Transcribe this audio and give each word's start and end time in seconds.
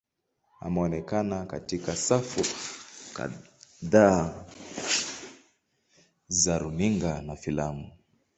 Ameonekana 0.59 1.45
katika 1.45 1.95
safu 1.95 2.45
kadhaa 3.13 4.45
za 6.27 6.57
runinga 6.59 7.21
na 7.21 7.35
filamu. 7.35 7.91